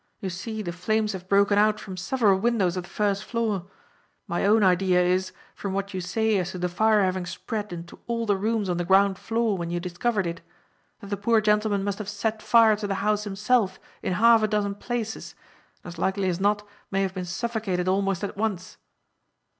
[0.19, 3.67] You see the flames have broken out from several windows of the first floor.
[4.25, 7.99] My own idea is, from what you say as to the fire having spread into
[8.07, 10.41] all the rooms on the ground floor when you discovered it,
[11.01, 14.47] that the poor gentleman must have set fire to the house himself in half a
[14.47, 15.35] dozen places,
[15.83, 18.77] and as likely as not may have been suffocated almost at once."